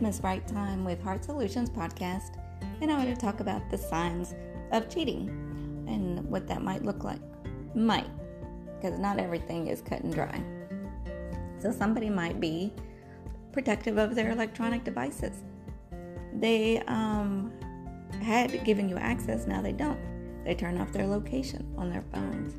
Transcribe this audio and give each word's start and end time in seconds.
Miss 0.00 0.20
Right 0.20 0.46
Time 0.48 0.84
with 0.84 1.02
Heart 1.02 1.24
Solutions 1.24 1.70
Podcast, 1.70 2.38
and 2.80 2.90
I 2.90 2.96
want 2.96 3.08
to 3.08 3.20
talk 3.20 3.40
about 3.40 3.70
the 3.70 3.78
signs 3.78 4.34
of 4.72 4.88
cheating 4.88 5.28
and 5.88 6.24
what 6.28 6.46
that 6.48 6.62
might 6.62 6.84
look 6.84 7.04
like. 7.04 7.20
Might, 7.74 8.08
because 8.76 8.98
not 8.98 9.18
everything 9.18 9.68
is 9.68 9.80
cut 9.80 10.02
and 10.02 10.14
dry. 10.14 10.42
So, 11.58 11.70
somebody 11.70 12.08
might 12.08 12.40
be 12.40 12.72
protective 13.52 13.98
of 13.98 14.14
their 14.14 14.30
electronic 14.30 14.84
devices. 14.84 15.44
They 16.34 16.80
um, 16.86 17.52
had 18.22 18.64
given 18.64 18.88
you 18.88 18.96
access, 18.96 19.46
now 19.46 19.62
they 19.62 19.72
don't. 19.72 20.00
They 20.44 20.54
turn 20.54 20.80
off 20.80 20.92
their 20.92 21.06
location 21.06 21.72
on 21.76 21.90
their 21.90 22.04
phones. 22.12 22.54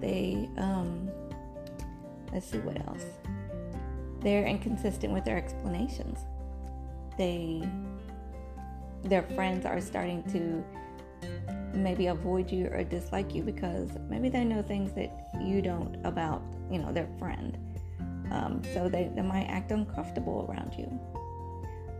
They, 0.00 0.48
um, 0.56 1.10
let's 2.32 2.46
see 2.46 2.58
what 2.58 2.78
else. 2.86 3.04
They're 4.20 4.46
inconsistent 4.46 5.12
with 5.12 5.24
their 5.24 5.36
explanations. 5.36 6.18
They, 7.16 7.62
their 9.04 9.22
friends 9.22 9.64
are 9.64 9.80
starting 9.80 10.22
to 10.32 10.64
maybe 11.74 12.06
avoid 12.06 12.50
you 12.50 12.66
or 12.66 12.82
dislike 12.84 13.34
you 13.34 13.42
because 13.42 13.90
maybe 14.08 14.28
they 14.28 14.44
know 14.44 14.62
things 14.62 14.92
that 14.92 15.30
you 15.40 15.62
don't 15.62 15.96
about, 16.04 16.42
you 16.70 16.78
know, 16.78 16.92
their 16.92 17.08
friend. 17.18 17.58
Um, 18.30 18.62
so 18.74 18.88
they, 18.88 19.10
they 19.14 19.22
might 19.22 19.46
act 19.46 19.70
uncomfortable 19.70 20.46
around 20.48 20.74
you. 20.76 21.00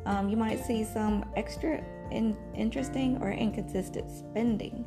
Um, 0.07 0.29
you 0.29 0.37
might 0.37 0.65
see 0.65 0.85
some 0.85 1.25
extra 1.37 1.83
in, 2.11 2.37
interesting 2.55 3.19
or 3.21 3.31
inconsistent 3.33 4.11
spending. 4.11 4.85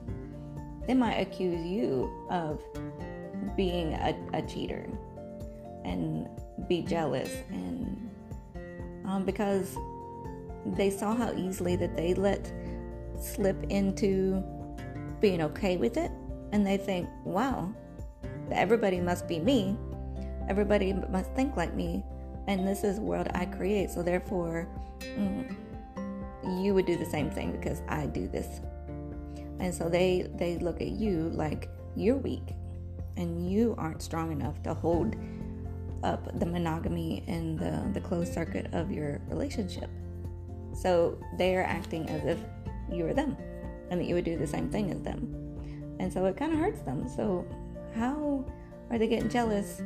They 0.88 0.94
might 0.94 1.16
accuse 1.16 1.66
you 1.66 2.12
of 2.30 2.62
being 3.56 3.94
a, 3.94 4.16
a 4.34 4.42
cheater 4.42 4.88
and 5.84 6.28
be 6.68 6.82
jealous 6.82 7.32
and 7.50 8.10
um, 9.06 9.26
because 9.26 9.76
they 10.66 10.90
saw 10.90 11.16
how 11.16 11.34
easily 11.34 11.76
that 11.76 11.96
they 11.96 12.14
let 12.14 12.52
slip 13.20 13.62
into 13.70 14.44
being 15.20 15.42
okay 15.42 15.78
with 15.78 15.98
it. 15.98 16.12
And 16.52 16.66
they 16.66 16.78
think 16.78 17.08
wow 17.24 17.74
everybody 18.52 19.00
must 19.00 19.28
be 19.28 19.40
me. 19.40 19.78
Everybody 20.48 20.94
must 20.94 21.32
think 21.34 21.56
like 21.56 21.74
me. 21.76 22.04
And 22.48 22.68
this 22.68 22.84
is 22.84 22.96
the 22.96 23.02
world 23.02 23.28
i 23.34 23.46
create. 23.46 23.92
So 23.92 24.02
therefore 24.02 24.68
mm, 25.02 25.56
you 26.64 26.74
would 26.74 26.86
do 26.86 26.98
the 26.98 27.06
same 27.06 27.30
thing 27.30 27.52
because 27.52 27.82
i 27.88 28.06
do 28.06 28.28
this. 28.28 28.62
And 29.60 29.74
so 29.74 29.90
they 29.90 30.30
they 30.36 30.58
look 30.58 30.82
at 30.82 30.90
you 30.90 31.30
like 31.34 31.70
you're 31.96 32.18
weak 32.18 32.56
and 33.18 33.52
you 33.52 33.76
aren't 33.78 34.02
strong 34.02 34.32
enough 34.32 34.64
to 34.64 34.74
hold 34.74 35.16
up 36.04 36.40
the 36.40 36.46
monogamy 36.46 37.24
and 37.28 37.60
the, 37.60 37.84
the 37.94 38.00
closed 38.00 38.34
circuit 38.34 38.74
of 38.74 38.90
your 38.90 39.20
relationship. 39.28 39.90
So 40.74 41.18
they 41.38 41.56
are 41.56 41.64
acting 41.64 42.10
as 42.10 42.26
if 42.26 42.40
you 42.92 43.04
were 43.04 43.14
them 43.14 43.38
and 43.90 44.00
that 44.00 44.06
you 44.06 44.16
would 44.16 44.26
do 44.26 44.38
the 44.38 44.48
same 44.48 44.70
thing 44.70 44.92
as 44.92 45.02
them. 45.02 45.36
And 46.00 46.12
so 46.12 46.26
it 46.26 46.38
kind 46.38 46.54
of 46.54 46.60
hurts 46.60 46.82
them. 46.82 47.08
So, 47.10 47.46
how 47.96 48.46
are 48.90 48.98
they 48.98 49.08
getting 49.08 49.30
jealous 49.30 49.82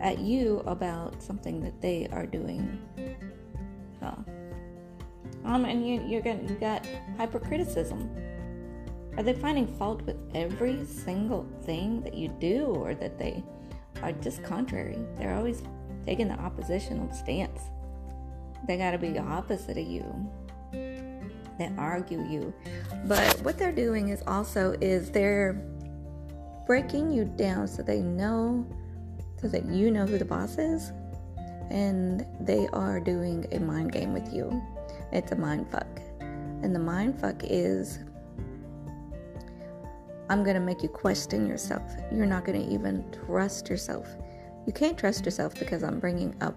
at 0.00 0.18
you 0.18 0.62
about 0.66 1.22
something 1.22 1.60
that 1.62 1.80
they 1.80 2.08
are 2.12 2.26
doing? 2.26 2.78
So, 3.98 4.06
um, 5.44 5.64
and 5.64 5.86
you, 5.86 6.02
you're 6.06 6.20
getting, 6.20 6.48
you 6.48 6.54
got 6.56 6.86
hypercriticism. 7.16 8.08
Are 9.16 9.22
they 9.22 9.32
finding 9.32 9.66
fault 9.66 10.02
with 10.02 10.16
every 10.34 10.84
single 10.84 11.48
thing 11.64 12.02
that 12.02 12.14
you 12.14 12.28
do 12.28 12.66
or 12.66 12.94
that 12.94 13.18
they 13.18 13.42
are 14.02 14.12
just 14.12 14.42
contrary. 14.42 14.98
They're 15.16 15.34
always 15.34 15.62
taking 16.04 16.28
the 16.28 16.34
oppositional 16.34 17.12
stance. 17.12 17.60
They 18.66 18.76
got 18.76 18.92
to 18.92 18.98
be 18.98 19.10
the 19.10 19.20
opposite 19.20 19.78
of 19.78 19.86
you. 19.86 20.04
They 20.72 21.72
argue 21.78 22.22
you. 22.28 22.52
But 23.06 23.40
what 23.42 23.58
they're 23.58 23.72
doing 23.72 24.08
is 24.08 24.22
also 24.26 24.76
is 24.80 25.10
they're 25.10 25.54
breaking 26.66 27.12
you 27.12 27.24
down 27.24 27.68
so 27.68 27.82
they 27.82 28.00
know 28.00 28.66
so 29.40 29.48
that 29.48 29.64
you 29.66 29.90
know 29.90 30.06
who 30.06 30.18
the 30.18 30.24
boss 30.24 30.58
is 30.58 30.92
and 31.70 32.26
they 32.40 32.66
are 32.72 33.00
doing 33.00 33.46
a 33.52 33.58
mind 33.58 33.92
game 33.92 34.12
with 34.12 34.32
you. 34.32 34.62
It's 35.12 35.32
a 35.32 35.36
mind 35.36 35.70
fuck. 35.70 36.00
And 36.20 36.74
the 36.74 36.80
mind 36.80 37.20
fuck 37.20 37.42
is 37.44 38.00
I'm 40.28 40.42
going 40.42 40.54
to 40.54 40.60
make 40.60 40.82
you 40.82 40.88
question 40.88 41.46
yourself. 41.46 41.82
You're 42.12 42.26
not 42.26 42.44
going 42.44 42.60
to 42.60 42.72
even 42.72 43.04
trust 43.12 43.68
yourself. 43.68 44.08
You 44.66 44.72
can't 44.72 44.98
trust 44.98 45.24
yourself 45.24 45.54
because 45.54 45.84
I'm 45.84 46.00
bringing 46.00 46.34
up 46.40 46.56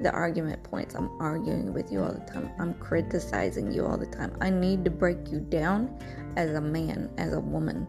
the 0.00 0.10
argument 0.12 0.62
points. 0.62 0.94
I'm 0.94 1.10
arguing 1.20 1.72
with 1.72 1.90
you 1.90 2.02
all 2.02 2.12
the 2.12 2.20
time. 2.20 2.50
I'm 2.58 2.74
criticizing 2.74 3.72
you 3.72 3.84
all 3.84 3.96
the 3.96 4.06
time. 4.06 4.36
I 4.40 4.50
need 4.50 4.84
to 4.84 4.90
break 4.90 5.30
you 5.30 5.40
down 5.40 5.98
as 6.36 6.54
a 6.54 6.60
man, 6.60 7.10
as 7.18 7.32
a 7.32 7.40
woman. 7.40 7.86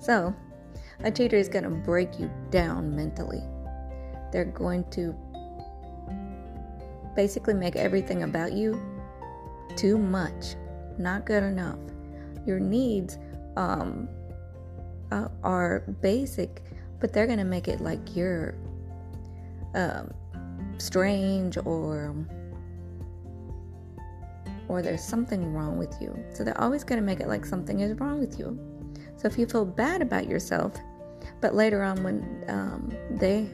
So, 0.00 0.34
a 1.00 1.10
cheater 1.10 1.36
is 1.36 1.48
going 1.48 1.64
to 1.64 1.70
break 1.70 2.18
you 2.18 2.30
down 2.50 2.94
mentally. 2.94 3.42
They're 4.30 4.44
going 4.44 4.84
to 4.90 5.14
basically 7.14 7.54
make 7.54 7.76
everything 7.76 8.22
about 8.22 8.52
you 8.52 8.80
too 9.76 9.98
much, 9.98 10.56
not 10.98 11.26
good 11.26 11.42
enough. 11.42 11.78
Your 12.46 12.58
needs 12.58 13.18
um, 13.56 14.08
uh, 15.10 15.28
are 15.42 15.80
basic, 16.00 16.62
but 17.00 17.12
they're 17.12 17.26
going 17.26 17.38
to 17.38 17.44
make 17.44 17.68
it 17.68 17.80
like 17.80 18.16
you're 18.16 18.54
um, 19.74 20.12
strange 20.82 21.56
or 21.64 22.14
or 24.68 24.80
there's 24.80 25.04
something 25.04 25.52
wrong 25.52 25.76
with 25.76 25.94
you. 26.00 26.16
So 26.32 26.44
they're 26.44 26.60
always 26.60 26.82
going 26.82 27.00
to 27.00 27.04
make 27.04 27.20
it 27.20 27.28
like 27.28 27.44
something 27.44 27.80
is 27.80 27.98
wrong 28.00 28.18
with 28.18 28.38
you. 28.38 28.58
So 29.16 29.28
if 29.28 29.38
you 29.38 29.46
feel 29.46 29.66
bad 29.66 30.00
about 30.00 30.26
yourself, 30.26 30.74
but 31.40 31.54
later 31.54 31.82
on 31.82 32.02
when 32.02 32.44
um, 32.48 32.90
they 33.10 33.48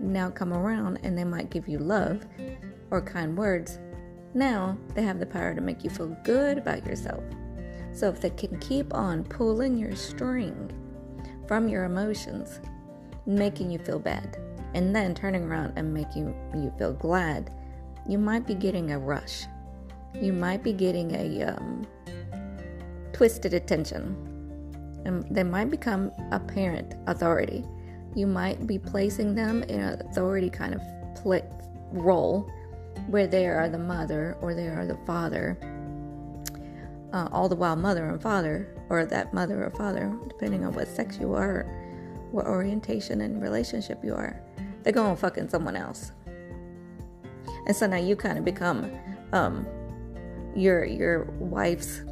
now 0.00 0.30
come 0.30 0.52
around 0.54 1.00
and 1.02 1.18
they 1.18 1.24
might 1.24 1.50
give 1.50 1.68
you 1.68 1.78
love 1.78 2.24
or 2.90 3.02
kind 3.02 3.36
words, 3.36 3.78
now 4.32 4.76
they 4.94 5.02
have 5.02 5.20
the 5.20 5.26
power 5.26 5.54
to 5.54 5.60
make 5.60 5.84
you 5.84 5.90
feel 5.90 6.16
good 6.24 6.56
about 6.56 6.86
yourself. 6.86 7.22
So 7.92 8.08
if 8.08 8.20
they 8.20 8.30
can 8.30 8.58
keep 8.58 8.94
on 8.94 9.22
pulling 9.24 9.76
your 9.76 9.94
string 9.94 10.72
from 11.46 11.68
your 11.68 11.84
emotions, 11.84 12.60
making 13.26 13.70
you 13.70 13.78
feel 13.78 13.98
bad, 13.98 14.38
and 14.74 14.94
then 14.94 15.14
turning 15.14 15.44
around 15.44 15.72
and 15.76 15.94
making 15.94 16.34
you 16.54 16.72
feel 16.76 16.92
glad, 16.92 17.50
you 18.08 18.18
might 18.18 18.46
be 18.46 18.54
getting 18.54 18.90
a 18.90 18.98
rush. 18.98 19.46
You 20.20 20.32
might 20.32 20.62
be 20.62 20.72
getting 20.72 21.14
a 21.14 21.54
um, 21.54 21.86
twisted 23.12 23.54
attention. 23.54 24.16
And 25.04 25.24
they 25.30 25.44
might 25.44 25.70
become 25.70 26.10
apparent 26.32 26.94
authority. 27.06 27.64
You 28.14 28.26
might 28.26 28.66
be 28.66 28.78
placing 28.78 29.34
them 29.34 29.62
in 29.64 29.80
an 29.80 30.00
authority 30.00 30.50
kind 30.50 30.74
of 30.74 30.82
role 31.92 32.50
where 33.08 33.26
they 33.26 33.46
are 33.46 33.68
the 33.68 33.78
mother 33.78 34.36
or 34.40 34.54
they 34.54 34.66
are 34.68 34.86
the 34.86 34.98
father. 35.06 35.58
Uh, 37.12 37.28
all 37.30 37.48
the 37.48 37.56
while, 37.56 37.76
mother 37.76 38.08
and 38.08 38.20
father 38.20 38.74
or 38.88 39.06
that 39.06 39.32
mother 39.32 39.64
or 39.64 39.70
father, 39.70 40.12
depending 40.28 40.64
on 40.64 40.72
what 40.74 40.88
sex 40.88 41.18
you 41.20 41.34
are, 41.34 41.64
what 42.32 42.46
orientation 42.46 43.20
and 43.20 43.40
relationship 43.40 44.04
you 44.04 44.14
are, 44.14 44.40
they're 44.84 44.92
going 44.92 45.16
fucking 45.16 45.48
someone 45.48 45.76
else. 45.76 46.12
And 47.66 47.74
so 47.74 47.86
now 47.86 47.96
you 47.96 48.14
kind 48.14 48.38
of 48.38 48.44
become 48.44 48.90
um, 49.32 49.66
your 50.54 50.84
your 50.84 51.24
wife's 51.38 52.02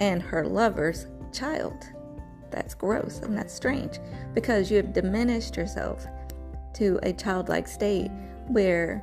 and 0.00 0.22
her 0.22 0.46
lover's 0.46 1.06
child. 1.32 1.84
That's 2.50 2.74
gross 2.74 3.20
and 3.20 3.36
that's 3.36 3.54
strange 3.54 3.98
because 4.34 4.70
you 4.70 4.76
have 4.76 4.92
diminished 4.92 5.56
yourself 5.56 6.06
to 6.74 6.98
a 7.02 7.12
childlike 7.12 7.66
state 7.66 8.10
where 8.48 9.02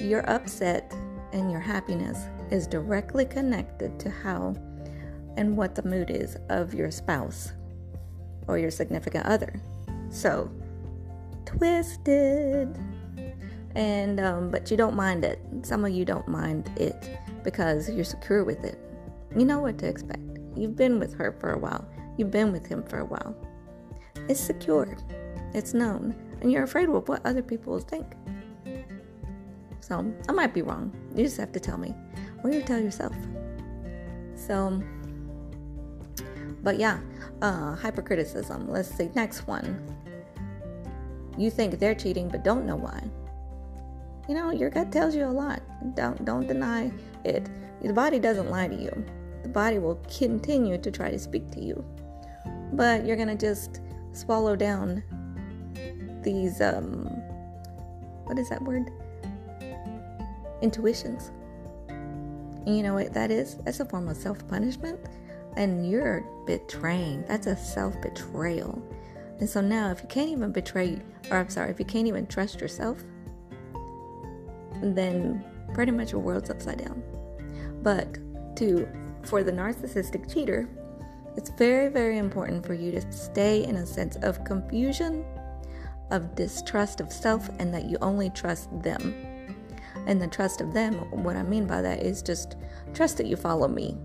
your 0.00 0.28
upset 0.30 0.92
and 1.32 1.50
your 1.50 1.60
happiness 1.60 2.24
is 2.50 2.66
directly 2.66 3.24
connected 3.24 3.98
to 4.00 4.10
how 4.10 4.54
and 5.36 5.56
what 5.56 5.74
the 5.74 5.82
mood 5.82 6.10
is 6.10 6.36
of 6.48 6.72
your 6.72 6.90
spouse 6.90 7.52
or 8.46 8.58
your 8.58 8.70
significant 8.70 9.26
other. 9.26 9.60
So, 10.10 10.50
twisted. 11.48 12.78
And, 13.74 14.20
um, 14.20 14.50
but 14.50 14.70
you 14.70 14.76
don't 14.76 14.96
mind 14.96 15.24
it. 15.24 15.40
Some 15.62 15.84
of 15.84 15.92
you 15.92 16.04
don't 16.04 16.28
mind 16.28 16.70
it 16.76 17.18
because 17.42 17.88
you're 17.88 18.04
secure 18.04 18.44
with 18.44 18.64
it. 18.64 18.78
You 19.36 19.44
know 19.44 19.60
what 19.60 19.78
to 19.78 19.86
expect. 19.86 20.20
You've 20.56 20.76
been 20.76 20.98
with 20.98 21.14
her 21.14 21.32
for 21.40 21.52
a 21.52 21.58
while, 21.58 21.88
you've 22.16 22.30
been 22.30 22.52
with 22.52 22.66
him 22.66 22.82
for 22.82 22.98
a 22.98 23.04
while. 23.04 23.36
It's 24.28 24.40
secure, 24.40 24.96
it's 25.54 25.72
known, 25.72 26.14
and 26.40 26.50
you're 26.50 26.64
afraid 26.64 26.88
of 26.88 27.08
what 27.08 27.24
other 27.24 27.42
people 27.42 27.74
will 27.74 27.80
think. 27.80 28.06
So, 29.80 30.12
I 30.28 30.32
might 30.32 30.52
be 30.52 30.62
wrong. 30.62 30.92
You 31.14 31.24
just 31.24 31.36
have 31.38 31.52
to 31.52 31.60
tell 31.60 31.78
me, 31.78 31.94
or 32.42 32.50
you 32.50 32.62
tell 32.62 32.80
yourself. 32.80 33.14
So, 34.34 34.82
but 36.62 36.78
yeah, 36.78 36.98
uh, 37.40 37.76
hypercriticism. 37.76 38.68
Let's 38.68 38.90
see, 38.90 39.10
next 39.14 39.46
one. 39.46 39.96
You 41.38 41.50
think 41.50 41.78
they're 41.78 41.94
cheating 41.94 42.28
but 42.28 42.44
don't 42.44 42.66
know 42.66 42.76
why. 42.76 43.02
you 44.28 44.34
know, 44.34 44.50
your 44.50 44.70
gut 44.70 44.92
tells 44.92 45.14
you 45.14 45.24
a 45.24 45.30
lot. 45.32 45.62
Don't 45.94 46.24
don't 46.24 46.46
deny 46.46 46.92
it. 47.24 47.48
The 47.82 47.92
body 47.92 48.18
doesn't 48.18 48.50
lie 48.50 48.68
to 48.68 48.74
you. 48.74 49.06
The 49.42 49.48
body 49.48 49.78
will 49.78 49.96
continue 50.18 50.78
to 50.78 50.90
try 50.90 51.10
to 51.10 51.18
speak 51.18 51.50
to 51.52 51.60
you. 51.62 51.84
But 52.72 53.06
you're 53.06 53.16
going 53.16 53.28
to 53.28 53.36
just 53.36 53.80
swallow 54.12 54.56
down 54.56 55.02
these 56.22 56.60
um 56.60 57.06
what 58.24 58.38
is 58.38 58.50
that 58.50 58.62
word? 58.62 58.90
Intuitions. 60.62 61.30
And 62.66 62.76
you 62.76 62.82
know 62.82 62.94
what 62.94 63.14
that 63.14 63.30
is? 63.30 63.56
That's 63.64 63.80
a 63.80 63.84
form 63.86 64.08
of 64.08 64.16
self-punishment 64.16 65.00
and 65.56 65.90
you're 65.90 66.24
betraying. 66.46 67.24
That's 67.28 67.46
a 67.46 67.56
self-betrayal. 67.56 68.82
And 69.40 69.48
so 69.48 69.60
now 69.60 69.90
if 69.90 70.02
you 70.02 70.08
can't 70.08 70.30
even 70.30 70.52
betray 70.52 71.00
or 71.30 71.38
I'm 71.38 71.48
sorry, 71.48 71.70
if 71.70 71.78
you 71.78 71.84
can't 71.84 72.06
even 72.06 72.26
trust 72.26 72.60
yourself, 72.60 73.02
then 74.82 75.44
pretty 75.74 75.92
much 75.92 76.12
your 76.12 76.20
world's 76.20 76.50
upside 76.50 76.78
down. 76.78 77.02
But 77.82 78.18
to 78.56 78.88
for 79.22 79.42
the 79.42 79.52
narcissistic 79.52 80.32
cheater, 80.32 80.68
it's 81.36 81.50
very, 81.50 81.88
very 81.88 82.18
important 82.18 82.66
for 82.66 82.74
you 82.74 82.90
to 82.92 83.12
stay 83.12 83.64
in 83.64 83.76
a 83.76 83.86
sense 83.86 84.16
of 84.16 84.42
confusion, 84.44 85.24
of 86.10 86.34
distrust 86.34 87.00
of 87.00 87.12
self, 87.12 87.48
and 87.60 87.72
that 87.72 87.84
you 87.84 87.96
only 88.00 88.30
trust 88.30 88.68
them. 88.82 89.14
And 90.06 90.20
the 90.20 90.26
trust 90.26 90.60
of 90.60 90.72
them, 90.72 90.94
what 91.22 91.36
I 91.36 91.42
mean 91.42 91.66
by 91.66 91.82
that 91.82 92.02
is 92.02 92.22
just 92.22 92.56
trust 92.94 93.18
that 93.18 93.26
you 93.26 93.36
follow 93.36 93.68
me. 93.68 93.96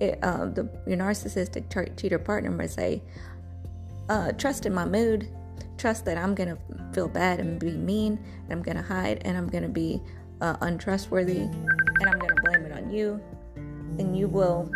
It, 0.00 0.18
uh, 0.22 0.46
the, 0.46 0.68
your 0.86 0.98
narcissistic 0.98 1.96
cheater 1.96 2.18
partner 2.18 2.50
might 2.50 2.70
say, 2.70 3.02
uh, 4.10 4.32
trust 4.32 4.66
in 4.66 4.74
my 4.74 4.84
mood, 4.84 5.28
trust 5.78 6.04
that 6.04 6.18
I'm 6.18 6.34
to 6.48 6.58
feel 6.92 7.06
bad 7.06 7.38
and 7.38 7.60
be 7.60 7.70
mean, 7.70 8.18
and 8.42 8.52
I'm 8.52 8.62
to 8.76 8.82
hide, 8.82 9.22
and 9.24 9.38
I'm 9.38 9.48
to 9.62 9.68
be 9.68 10.02
uh, 10.40 10.56
untrustworthy, 10.60 11.38
and 11.38 12.08
I'm 12.08 12.20
to 12.20 12.34
blame 12.44 12.64
it 12.64 12.72
on 12.72 12.90
you, 12.90 13.20
and 13.98 14.18
you 14.18 14.26
will. 14.26 14.70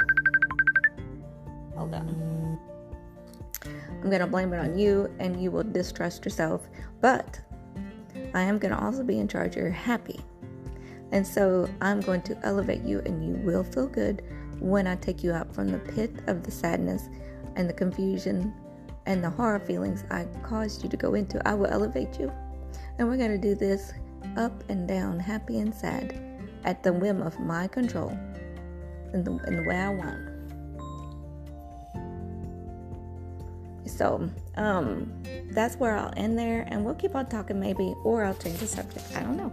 Hold 1.77 1.95
on. 1.95 2.61
I'm 4.03 4.09
to 4.21 4.27
blame 4.29 4.53
it 4.53 4.61
on 4.61 4.79
you, 4.79 5.13
and 5.19 5.43
you 5.43 5.51
will 5.51 5.65
distrust 5.65 6.25
yourself, 6.25 6.69
but 7.01 7.41
I 8.35 8.43
am 8.43 8.61
to 8.73 8.81
also 8.81 9.03
be 9.03 9.19
in 9.19 9.27
charge 9.27 9.57
of 9.57 9.63
your 9.63 9.71
happy. 9.71 10.21
And 11.11 11.27
so 11.27 11.69
I'm 11.81 12.01
going 12.01 12.23
to 12.23 12.39
elevate 12.45 12.83
you, 12.83 13.01
and 13.01 13.27
you 13.27 13.35
will 13.45 13.65
feel 13.65 13.89
good 13.89 14.23
when 14.61 14.87
I 14.87 14.95
take 14.95 15.25
you 15.25 15.33
out 15.33 15.53
from 15.53 15.71
the 15.71 15.79
pit 15.79 16.13
of 16.29 16.45
the 16.45 16.53
sadness 16.53 17.09
and 17.57 17.69
the 17.69 17.73
confusion 17.73 18.55
and 19.07 19.23
the 19.23 19.31
horror 19.31 19.61
feelings 19.61 20.05
I 20.11 20.27
caused 20.43 20.83
you 20.83 20.89
to 20.89 20.97
go 20.97 21.15
into. 21.15 21.47
I 21.47 21.55
will 21.55 21.67
elevate 21.67 22.19
you. 22.19 22.33
And 22.99 23.09
we're 23.09 23.17
going 23.17 23.31
to 23.31 23.39
do 23.39 23.55
this 23.55 23.93
up 24.37 24.65
and 24.69 24.89
down, 24.89 25.19
happy 25.19 25.59
and 25.59 25.75
sad, 25.75 26.21
at 26.65 26.83
the 26.83 26.93
whim 26.93 27.21
of 27.23 27.39
my 27.39 27.67
control 27.69 28.11
in 29.13 29.25
the, 29.25 29.33
in 29.47 29.57
the 29.57 29.65
way 29.69 29.77
I 29.77 29.91
want. 29.91 30.31
So, 33.87 34.29
um, 34.57 35.13
that's 35.51 35.77
where 35.77 35.97
I'll 35.97 36.13
end 36.17 36.39
there, 36.39 36.65
and 36.69 36.85
we'll 36.85 36.95
keep 36.95 37.15
on 37.15 37.27
talking 37.27 37.61
maybe, 37.61 37.95
or 38.03 38.25
I'll 38.25 38.35
change 38.35 38.59
the 38.59 38.67
subject. 38.67 39.05
I 39.15 39.21
don't 39.21 39.37
know. 39.37 39.53